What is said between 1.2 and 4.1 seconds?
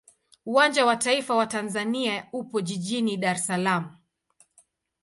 wa Tanzania upo jijini Dar es Salaam.